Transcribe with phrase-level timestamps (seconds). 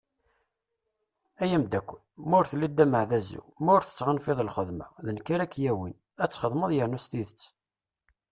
[1.43, 1.99] Ay amddakel,
[2.29, 6.71] ma ur telliḍ d ameɛdazu, ma ur tettɣanfiḍ lxedma, d nekk ara ak-yawin, ad txedmeḍ
[6.73, 7.41] yerna s tidet.